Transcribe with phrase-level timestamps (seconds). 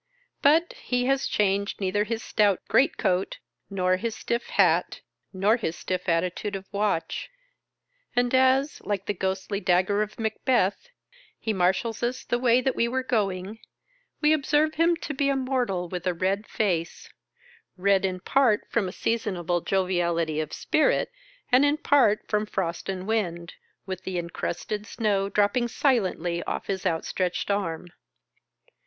[0.41, 3.37] But, he has changed neither his stout great coat,
[3.69, 7.29] nor his stiff hat, nor his stiff attitude of watch;
[8.15, 10.87] and as (like the ghostly dagger of Macbeth)
[11.39, 13.59] he marshals us the way that we were going,
[14.21, 17.07] we observe him to be a mortal with a red face—
[17.77, 21.11] red, in part from a seasonable joviality of spirit,
[21.51, 23.53] and in part from frost and wind—
[23.85, 27.89] with the encrusted snow dropping silently off his outstretched arm.